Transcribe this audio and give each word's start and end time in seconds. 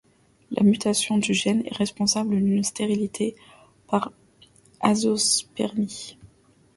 La 0.49 0.63
mutation 0.63 1.19
du 1.19 1.31
gène 1.35 1.61
est 1.67 1.75
responsable 1.77 2.35
d'une 2.35 2.63
stérilité 2.63 3.35
par 3.85 4.11
azoospermie. 4.79 6.17